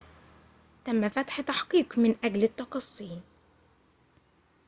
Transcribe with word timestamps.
تم 0.85 1.09
فتح 1.09 1.41
تحقيق 1.41 1.97
من 1.97 2.15
أجل 2.23 2.43
التقصي 2.43 3.21